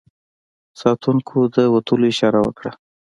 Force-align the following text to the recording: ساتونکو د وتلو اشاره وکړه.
ساتونکو 0.81 1.37
د 1.55 1.57
وتلو 1.73 2.05
اشاره 2.13 2.39
وکړه. 2.43 2.71